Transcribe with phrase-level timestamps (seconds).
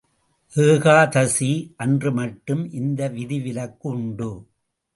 [0.53, 1.49] ஏகாதசி
[1.77, 4.31] அன்று மட்டும் இந்த விதி விலக்கு உண்டு.